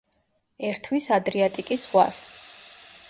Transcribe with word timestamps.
ერთვის 0.69 1.09
ადრიატიკის 1.17 1.85
ზღვას. 1.91 2.25